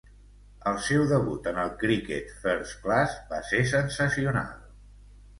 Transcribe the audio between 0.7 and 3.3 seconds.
seu debut en el criquet first-class